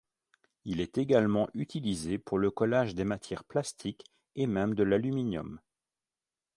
[0.65, 4.03] Il est également utilisé pour le collage des matières plastiques
[4.35, 5.59] et même de l'aluminium.